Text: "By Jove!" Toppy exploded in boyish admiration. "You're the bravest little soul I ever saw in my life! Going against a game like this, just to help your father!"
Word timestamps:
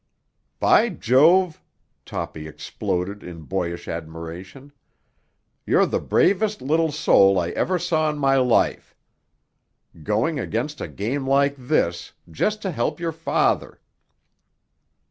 "By 0.59 0.89
Jove!" 0.89 1.61
Toppy 2.07 2.47
exploded 2.47 3.21
in 3.21 3.43
boyish 3.43 3.87
admiration. 3.87 4.71
"You're 5.63 5.85
the 5.85 5.99
bravest 5.99 6.59
little 6.59 6.91
soul 6.91 7.37
I 7.37 7.49
ever 7.51 7.77
saw 7.77 8.09
in 8.09 8.17
my 8.17 8.37
life! 8.37 8.95
Going 10.01 10.39
against 10.39 10.81
a 10.81 10.87
game 10.87 11.27
like 11.29 11.55
this, 11.55 12.13
just 12.31 12.63
to 12.63 12.71
help 12.71 12.99
your 12.99 13.11
father!" 13.11 13.79